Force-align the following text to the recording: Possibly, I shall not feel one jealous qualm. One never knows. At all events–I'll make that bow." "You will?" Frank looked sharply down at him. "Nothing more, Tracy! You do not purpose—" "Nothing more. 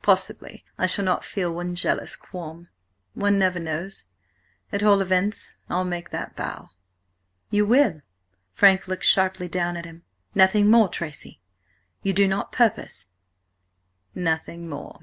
Possibly, 0.00 0.64
I 0.78 0.86
shall 0.86 1.04
not 1.04 1.26
feel 1.26 1.52
one 1.52 1.74
jealous 1.74 2.16
qualm. 2.16 2.68
One 3.12 3.38
never 3.38 3.58
knows. 3.58 4.06
At 4.72 4.82
all 4.82 5.02
events–I'll 5.02 5.84
make 5.84 6.08
that 6.08 6.34
bow." 6.34 6.70
"You 7.50 7.66
will?" 7.66 8.00
Frank 8.54 8.88
looked 8.88 9.04
sharply 9.04 9.46
down 9.46 9.76
at 9.76 9.84
him. 9.84 10.04
"Nothing 10.34 10.70
more, 10.70 10.88
Tracy! 10.88 11.42
You 12.02 12.14
do 12.14 12.26
not 12.26 12.50
purpose—" 12.50 13.08
"Nothing 14.14 14.70
more. 14.70 15.02